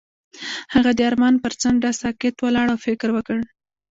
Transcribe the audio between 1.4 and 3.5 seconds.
پر څنډه ساکت ولاړ او فکر وکړ.